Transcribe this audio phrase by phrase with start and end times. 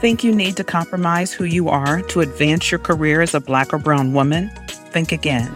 [0.00, 3.74] Think you need to compromise who you are to advance your career as a black
[3.74, 4.48] or brown woman?
[4.68, 5.52] Think again.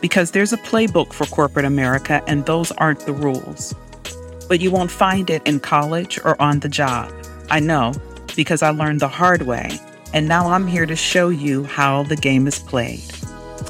[0.00, 3.72] Because there's a playbook for corporate America, and those aren't the rules.
[4.48, 7.12] But you won't find it in college or on the job.
[7.48, 7.94] I know,
[8.34, 9.78] because I learned the hard way,
[10.12, 13.04] and now I'm here to show you how the game is played.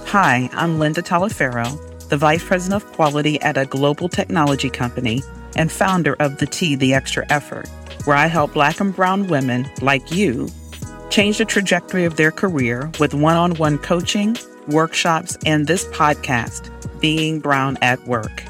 [0.06, 5.22] Hi, I'm Linda Taliaferro, the Vice President of Quality at a global technology company
[5.56, 7.68] and founder of The T, The Extra Effort
[8.04, 10.48] where I help Black and Brown women like you
[11.10, 14.36] change the trajectory of their career with one on one coaching,
[14.68, 18.44] workshops, and this podcast, Being Brown at Work.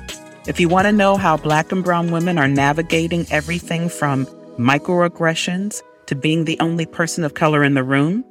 [0.47, 4.27] If you want to know how Black and Brown women are navigating everything from
[4.59, 8.25] microaggressions to being the only person of color in the room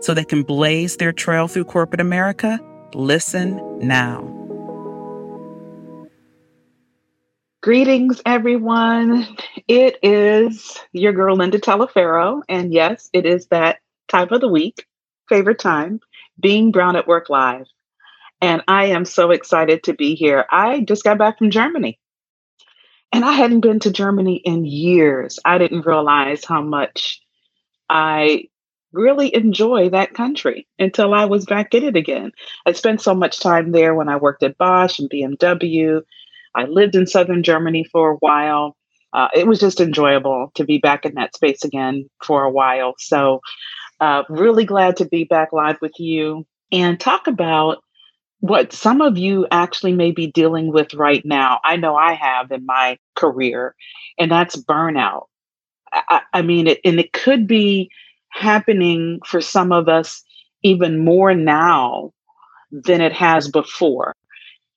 [0.00, 2.60] so they can blaze their trail through corporate America,
[2.94, 4.37] listen now.
[7.68, 9.28] Greetings, everyone.
[9.68, 12.40] It is your girl, Linda Taliaferro.
[12.48, 14.86] And yes, it is that time of the week,
[15.28, 16.00] favorite time,
[16.40, 17.66] being Brown at Work Live.
[18.40, 20.46] And I am so excited to be here.
[20.50, 22.00] I just got back from Germany.
[23.12, 25.38] And I hadn't been to Germany in years.
[25.44, 27.20] I didn't realize how much
[27.90, 28.44] I
[28.94, 32.32] really enjoy that country until I was back in it again.
[32.64, 36.00] I spent so much time there when I worked at Bosch and BMW
[36.58, 38.76] I lived in southern Germany for a while.
[39.12, 42.94] Uh, it was just enjoyable to be back in that space again for a while.
[42.98, 43.40] So,
[44.00, 47.78] uh, really glad to be back live with you and talk about
[48.40, 51.58] what some of you actually may be dealing with right now.
[51.64, 53.74] I know I have in my career,
[54.18, 55.24] and that's burnout.
[55.92, 57.90] I, I mean, it, and it could be
[58.30, 60.22] happening for some of us
[60.62, 62.12] even more now
[62.70, 64.14] than it has before.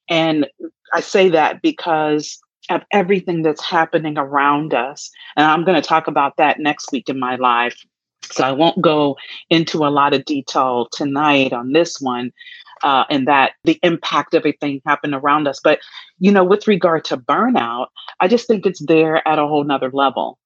[0.10, 0.48] And
[0.94, 2.40] I say that because
[2.70, 5.10] of everything that's happening around us.
[5.36, 7.76] And I'm going to talk about that next week in my live.
[8.24, 9.18] So I won't go
[9.50, 12.32] into a lot of detail tonight on this one.
[12.84, 15.60] Uh, and that the impact of everything happened around us.
[15.64, 15.80] But,
[16.18, 17.88] you know, with regard to burnout,
[18.20, 20.40] I just think it's there at a whole nother level.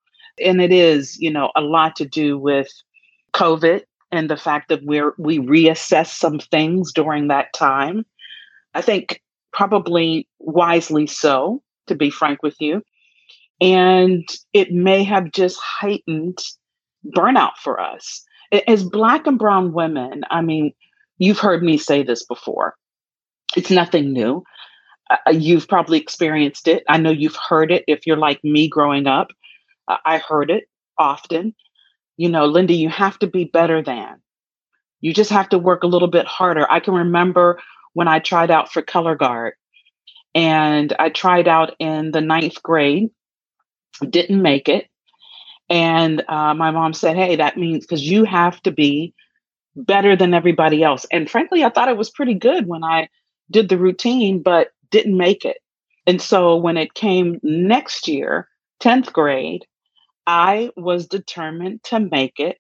[0.44, 2.68] And it is, you know, a lot to do with
[3.34, 8.06] COVID and the fact that we're we reassess some things during that time.
[8.74, 9.22] I think
[9.56, 12.84] probably wisely so, to be frank with you.
[13.62, 16.40] And it may have just heightened
[17.16, 18.22] burnout for us.
[18.68, 20.74] As Black and Brown women, I mean,
[21.20, 22.76] you've heard me say this before.
[23.56, 24.44] It's nothing new.
[25.10, 26.84] Uh, you've probably experienced it.
[26.90, 29.30] I know you've heard it if you're like me growing up.
[29.88, 30.66] Uh, I heard it
[31.00, 31.56] often.
[32.18, 34.22] You know, Linda, you have to be better than.
[35.00, 36.70] You just have to work a little bit harder.
[36.70, 37.62] I can remember
[37.96, 39.54] when I tried out for color guard.
[40.36, 43.10] And I tried out in the ninth grade,
[44.08, 44.88] didn't make it.
[45.70, 49.14] And uh, my mom said, Hey, that means because you have to be
[49.78, 51.06] better than everybody else.
[51.10, 53.08] And frankly, I thought it was pretty good when I
[53.50, 55.58] did the routine, but didn't make it.
[56.06, 58.50] And so when it came next year,
[58.82, 59.66] 10th grade,
[60.28, 62.58] I was determined to make it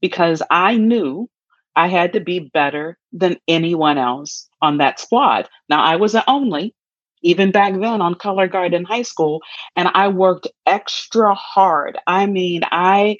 [0.00, 1.28] because I knew
[1.78, 5.48] I had to be better than anyone else on that squad.
[5.68, 6.74] Now, I was the only,
[7.22, 9.42] even back then on color guard in high school,
[9.76, 11.96] and I worked extra hard.
[12.08, 13.16] I mean, I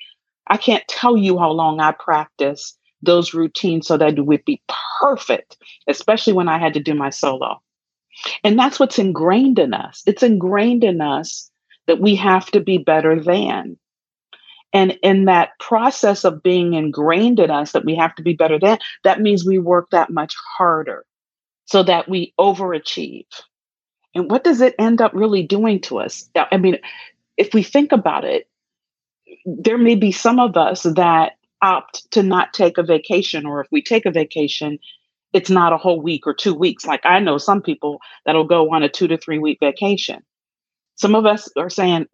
[0.49, 4.61] I can't tell you how long I practiced those routines so that it would be
[5.01, 7.63] perfect, especially when I had to do my solo.
[8.43, 10.03] And that's what's ingrained in us.
[10.05, 11.49] It's ingrained in us
[11.87, 13.79] that we have to be better than.
[14.73, 18.59] And in that process of being ingrained in us that we have to be better
[18.59, 21.05] than, that means we work that much harder
[21.65, 23.27] so that we overachieve.
[24.15, 26.29] And what does it end up really doing to us?
[26.37, 26.79] I mean,
[27.37, 28.49] if we think about it,
[29.47, 33.69] there may be some of us that opt to not take a vacation, or if
[33.71, 34.79] we take a vacation,
[35.33, 36.87] it's not a whole week or two weeks.
[36.87, 40.23] Like I know some people that'll go on a two to three week vacation.
[40.97, 42.07] Some of us are saying,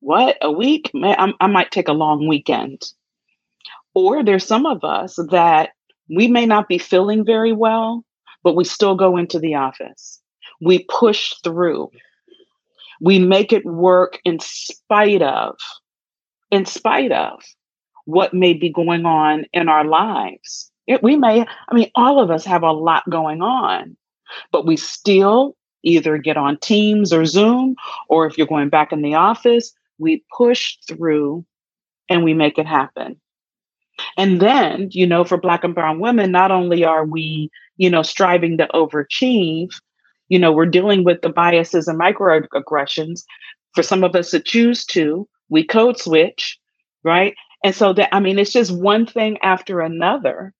[0.00, 0.36] what?
[0.42, 0.90] A week?
[0.94, 2.82] Man, i might take a long weekend.
[3.94, 5.70] Or there's some of us that
[6.08, 8.04] we may not be feeling very well
[8.42, 10.20] but we still go into the office.
[10.60, 11.90] We push through.
[13.00, 15.56] We make it work in spite of
[16.50, 17.42] in spite of
[18.06, 20.70] what may be going on in our lives.
[20.86, 23.94] It, we may i mean all of us have a lot going on
[24.50, 27.76] but we still either get on teams or zoom
[28.08, 31.44] or if you're going back in the office we push through
[32.08, 33.20] and we make it happen.
[34.16, 38.02] And then, you know, for Black and Brown women, not only are we, you know,
[38.02, 39.70] striving to overachieve,
[40.28, 43.22] you know, we're dealing with the biases and microaggressions.
[43.74, 46.58] For some of us that choose to, we code switch,
[47.04, 47.34] right?
[47.64, 50.54] And so that, I mean, it's just one thing after another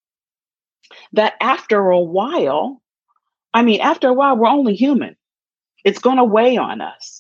[1.13, 2.83] that after a while,
[3.55, 5.17] I mean, after a while, we're only human.
[5.85, 7.18] It's going to weigh on us.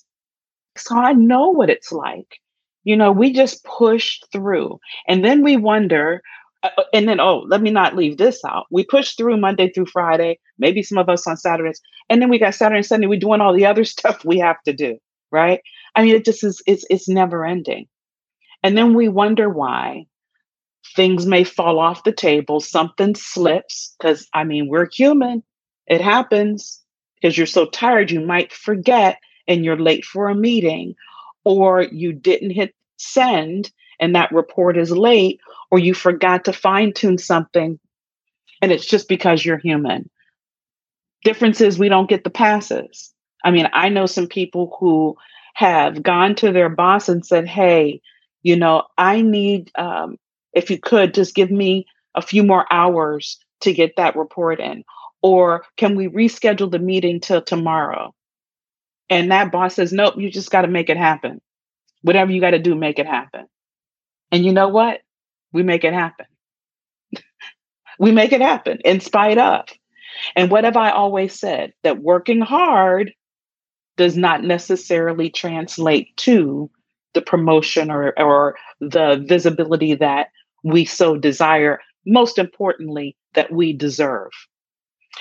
[0.80, 2.38] So I know what it's like.
[2.84, 4.78] You know, we just push through.
[5.06, 6.22] And then we wonder,
[6.62, 8.66] uh, uh, and then, oh, let me not leave this out.
[8.70, 11.80] We push through Monday through Friday, maybe some of us on Saturdays.
[12.08, 14.62] And then we got Saturday and Sunday, we're doing all the other stuff we have
[14.64, 14.98] to do,
[15.30, 15.60] right?
[15.94, 17.86] I mean, it just is, it's, it's never ending.
[18.62, 20.06] And then we wonder why
[20.96, 25.42] things may fall off the table, something slips, because I mean, we're human.
[25.86, 26.82] It happens
[27.20, 30.94] because you're so tired, you might forget and you're late for a meeting,
[31.44, 35.40] or you didn't hit send and that report is late,
[35.70, 37.78] or you forgot to fine tune something
[38.60, 40.10] and it's just because you're human.
[41.24, 43.12] Difference is we don't get the passes.
[43.44, 45.16] I mean, I know some people who
[45.54, 48.00] have gone to their boss and said, Hey,
[48.42, 50.16] you know, I need, um,
[50.52, 54.84] if you could, just give me a few more hours to get that report in.
[55.22, 58.14] Or can we reschedule the meeting till tomorrow?
[59.10, 61.40] And that boss says, Nope, you just got to make it happen.
[62.02, 63.46] Whatever you got to do, make it happen.
[64.30, 65.00] And you know what?
[65.52, 66.26] We make it happen.
[67.98, 69.66] we make it happen in spite of.
[70.36, 71.72] And what have I always said?
[71.82, 73.12] That working hard
[73.96, 76.70] does not necessarily translate to
[77.14, 80.28] the promotion or, or the visibility that
[80.62, 81.80] we so desire.
[82.06, 84.30] Most importantly, that we deserve.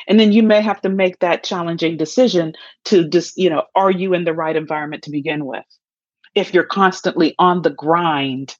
[0.07, 2.53] And then you may have to make that challenging decision
[2.85, 5.65] to just, you know, are you in the right environment to begin with?
[6.35, 8.55] If you're constantly on the grind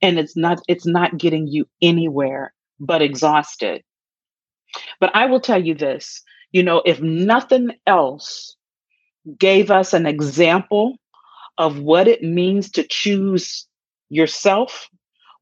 [0.00, 3.82] and it's not it's not getting you anywhere but exhausted.
[5.00, 8.56] But I will tell you this, you know, if nothing else
[9.38, 10.96] gave us an example
[11.58, 13.66] of what it means to choose
[14.08, 14.88] yourself,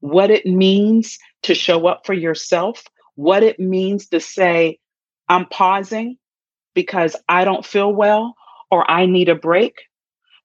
[0.01, 2.83] what it means to show up for yourself,
[3.15, 4.79] what it means to say,
[5.31, 6.17] I'm pausing
[6.75, 8.35] because I don't feel well
[8.69, 9.75] or I need a break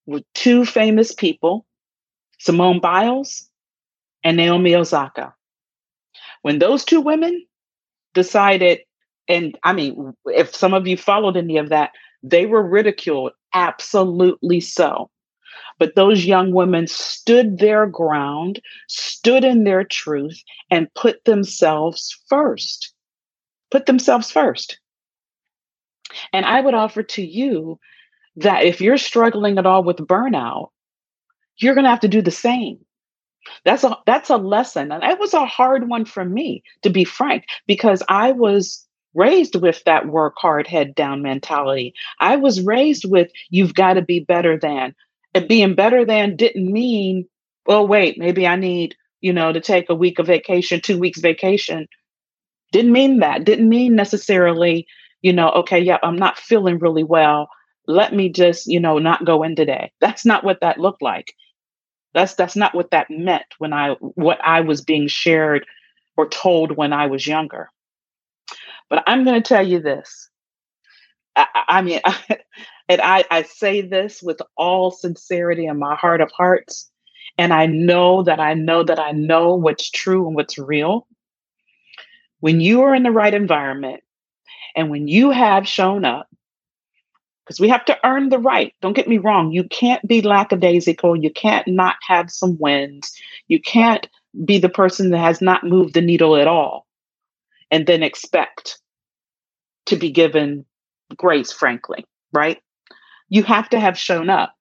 [0.07, 1.67] with two famous people,
[2.39, 3.51] Simone Biles
[4.23, 5.35] and Naomi Osaka.
[6.43, 7.45] When those two women
[8.15, 8.79] decided,
[9.27, 11.91] and I mean, if some of you followed any of that,
[12.23, 15.11] they were ridiculed, absolutely so.
[15.81, 20.41] But those young women stood their ground, stood in their truth,
[20.71, 22.93] and put themselves first.
[23.71, 24.79] Put themselves first.
[26.33, 27.79] And I would offer to you
[28.37, 30.71] that if you're struggling at all with burnout,
[31.59, 32.79] you're going to have to do the same.
[33.65, 37.05] That's a that's a lesson and that was a hard one for me to be
[37.05, 38.85] frank because I was
[39.15, 41.95] raised with that work hard head down mentality.
[42.21, 44.95] I was raised with you've got to be better than
[45.33, 47.27] and being better than didn't mean,
[47.67, 51.21] well, wait, maybe I need, you know, to take a week of vacation, two weeks
[51.21, 51.89] vacation.
[52.73, 53.45] Didn't mean that.
[53.45, 54.87] Didn't mean necessarily,
[55.23, 57.49] you know, okay, yeah, I'm not feeling really well.
[57.87, 59.93] Let me just, you know, not go in today.
[60.01, 61.33] That's not what that looked like.
[62.15, 65.67] That's that's not what that meant when I what I was being shared
[66.17, 67.71] or told when I was younger.
[68.89, 70.31] But I'm going to tell you this.
[71.37, 72.01] I, I mean,
[72.89, 76.91] And I, I say this with all sincerity in my heart of hearts.
[77.39, 81.07] And I know that I know that I know what's true and what's real.
[82.41, 84.03] When you are in the right environment
[84.75, 86.29] and when you have shown up,
[87.47, 88.75] because we have to earn the right.
[88.83, 89.53] Don't get me wrong.
[89.53, 91.17] You can't be lackadaisical.
[91.17, 93.13] You can't not have some wins.
[93.47, 94.09] You can't
[94.45, 96.87] be the person that has not moved the needle at all
[97.71, 98.81] and then expect
[99.87, 100.65] to be given
[101.17, 102.61] grace, frankly, right?
[103.29, 104.53] You have to have shown up.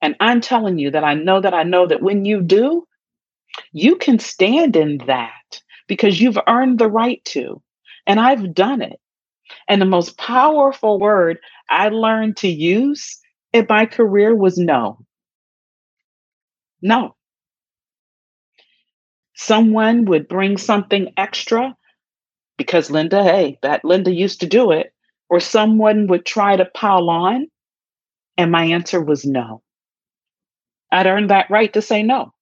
[0.00, 2.86] And I'm telling you that I know that I know that when you do,
[3.72, 7.62] you can stand in that because you've earned the right to.
[8.06, 9.00] And I've done it.
[9.66, 11.38] And the most powerful word
[11.70, 13.18] I learned to use
[13.52, 15.00] in my career was no.
[16.82, 17.16] No.
[19.34, 21.76] Someone would bring something extra
[22.56, 24.92] because Linda, hey, that Linda used to do it,
[25.30, 27.48] or someone would try to pile on.
[28.36, 29.62] And my answer was no.
[30.92, 32.32] I'd earned that right to say no.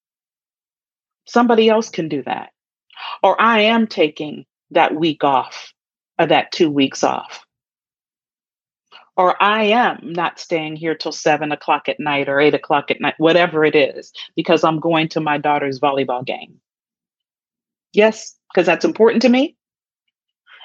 [1.27, 2.51] Somebody else can do that.
[3.23, 5.73] Or I am taking that week off
[6.19, 7.45] or that two weeks off.
[9.17, 13.01] Or I am not staying here till seven o'clock at night or eight o'clock at
[13.01, 16.61] night, whatever it is, because I'm going to my daughter's volleyball game.
[17.95, 19.57] Yes, because that's important to me.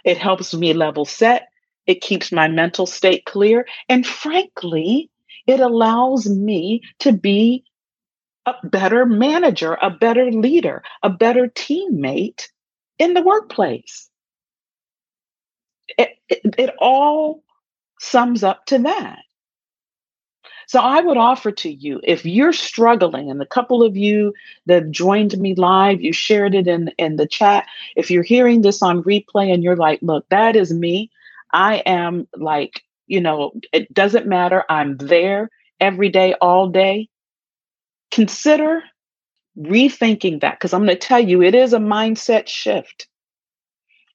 [0.03, 1.47] It helps me level set.
[1.87, 3.65] It keeps my mental state clear.
[3.87, 5.09] And frankly,
[5.47, 7.63] it allows me to be
[8.45, 12.47] a better manager, a better leader, a better teammate
[12.97, 14.09] in the workplace.
[15.97, 17.43] It, it, it all
[17.99, 19.19] sums up to that.
[20.67, 24.33] So I would offer to you if you're struggling, and the couple of you
[24.67, 27.67] that joined me live, you shared it in, in the chat.
[27.97, 31.11] If you're hearing this on replay and you're like, look, that is me,
[31.51, 34.63] I am like, you know, it doesn't matter.
[34.69, 35.49] I'm there
[35.81, 37.09] every day, all day.
[38.11, 38.83] Consider
[39.57, 43.07] rethinking that because I'm going to tell you, it is a mindset shift.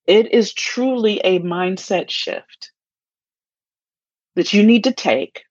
[0.06, 2.70] It is truly a mindset shift
[4.36, 5.42] that you need to take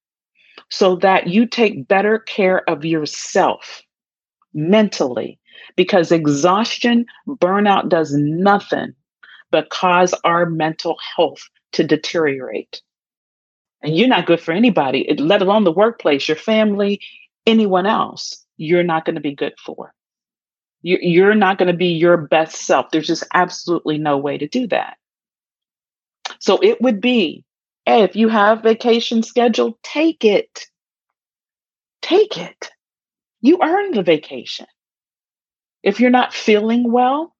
[0.69, 3.81] so that you take better care of yourself
[4.53, 5.39] mentally
[5.75, 8.93] because exhaustion, burnout does nothing
[9.51, 12.81] but cause our mental health to deteriorate.
[13.81, 16.99] And you're not good for anybody, let alone the workplace, your family,
[17.45, 18.43] anyone else.
[18.57, 19.93] You're not going to be good for.
[20.81, 22.91] You're not going to be your best self.
[22.91, 24.97] There's just absolutely no way to do that.
[26.39, 27.43] So it would be
[27.85, 30.65] Hey, if you have vacation scheduled, take it.
[32.01, 32.71] Take it.
[33.41, 34.65] You earned the vacation.
[35.83, 37.35] If you're not feeling well,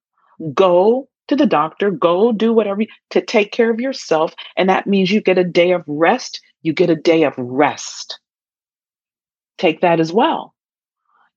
[0.54, 4.34] go to the doctor, go do whatever you, to take care of yourself.
[4.56, 6.40] And that means you get a day of rest.
[6.62, 8.20] You get a day of rest.
[9.58, 10.54] Take that as well.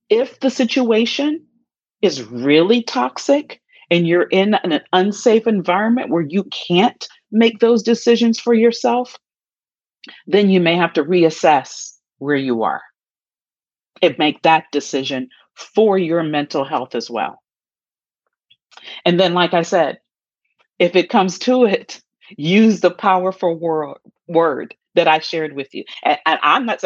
[0.10, 1.46] If the situation
[2.02, 3.62] is really toxic
[3.92, 9.18] and you're in an unsafe environment where you can't make those decisions for yourself,
[10.28, 12.82] then you may have to reassess where you are
[14.02, 17.42] and make that decision for your mental health as well.
[19.06, 20.00] And then, like I said,
[20.80, 22.02] if it comes to it,
[22.38, 23.98] use the powerful word,
[24.28, 25.84] word that I shared with you.
[26.04, 26.84] And, and I'm not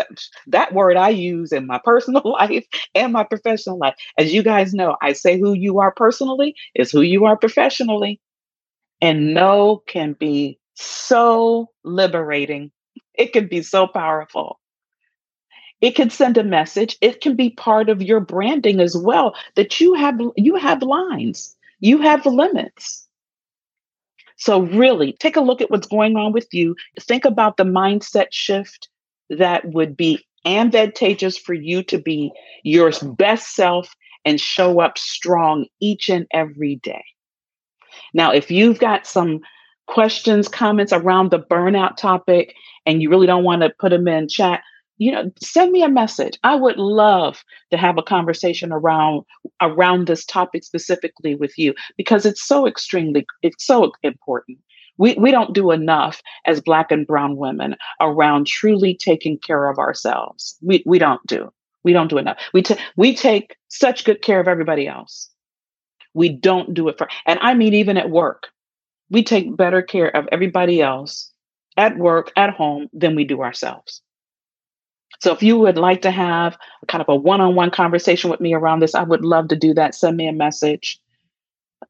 [0.48, 3.96] that word I use in my personal life and my professional life.
[4.18, 8.20] As you guys know, I say who you are personally is who you are professionally.
[9.02, 12.72] And no can be so liberating.
[13.16, 14.60] It can be so powerful.
[15.82, 16.98] It can send a message.
[17.02, 21.56] It can be part of your branding as well that you have you have lines.
[21.82, 23.03] You have limits.
[24.44, 26.76] So really take a look at what's going on with you.
[27.00, 28.90] Think about the mindset shift
[29.30, 32.30] that would be advantageous for you to be
[32.62, 33.96] your best self
[34.26, 37.06] and show up strong each and every day.
[38.14, 39.40] Now, if you've got some
[39.88, 42.54] questions, comments around the burnout topic,
[42.86, 44.62] and you really don't want to put them in chat,
[44.98, 46.38] you know, send me a message.
[46.44, 49.24] I would love to have a conversation around
[49.62, 54.60] around this topic specifically with you because it's so extremely it's so important.
[54.98, 59.80] We we don't do enough as black and brown women around truly taking care of
[59.80, 60.58] ourselves.
[60.62, 61.52] We we don't do.
[61.84, 62.38] We don't do enough.
[62.54, 65.30] We t- we take such good care of everybody else.
[66.14, 68.50] We don't do it for, and I mean, even at work,
[69.12, 71.32] we take better care of everybody else
[71.78, 74.03] at work, at home, than we do ourselves.
[75.24, 76.58] So if you would like to have
[76.90, 79.96] kind of a one-on-one conversation with me around this, I would love to do that.
[79.96, 81.00] Send me a message.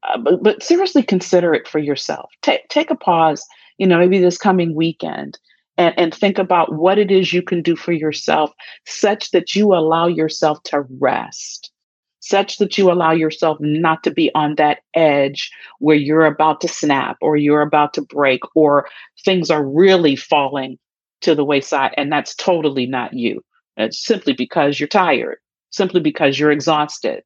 [0.04, 2.30] Uh, but, but seriously consider it for yourself.
[2.42, 3.44] Take take a pause,
[3.76, 5.36] you know, maybe this coming weekend
[5.76, 8.52] and, and think about what it is you can do for yourself
[8.86, 11.72] such that you allow yourself to rest
[12.20, 15.50] such that you allow yourself not to be on that edge
[15.80, 18.88] where you're about to snap or you're about to break or
[19.24, 20.78] things are really falling
[21.24, 21.92] to the wayside.
[21.96, 23.42] And that's totally not you.
[23.76, 25.38] It's simply because you're tired,
[25.70, 27.22] simply because you're exhausted.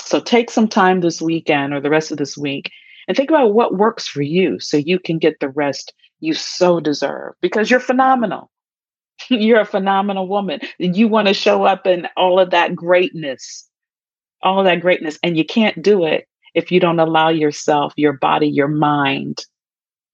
[0.00, 2.70] So take some time this weekend or the rest of this week
[3.06, 6.80] and think about what works for you so you can get the rest you so
[6.80, 8.50] deserve because you're phenomenal.
[9.28, 10.60] you're a phenomenal woman.
[10.78, 13.68] And you want to show up in all of that greatness
[14.42, 15.18] all that greatness.
[15.22, 19.44] And you can't do it if you don't allow yourself, your body, your mind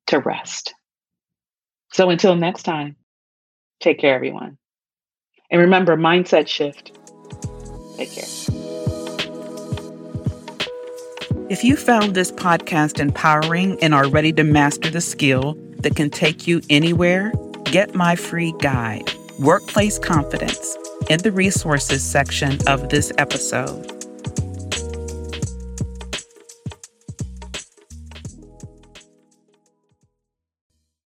[0.07, 0.75] to rest.
[1.95, 2.97] So until next time,
[3.79, 4.59] take care, everyone.
[5.49, 6.91] And remember, mindset shift.
[7.97, 8.25] Take care.
[11.49, 16.11] If you found this podcast empowering and are ready to master the skill that can
[16.11, 17.33] take you anywhere,
[17.67, 20.77] get my free guide, Workplace Confidence,
[21.09, 23.94] in the resources section of this episode.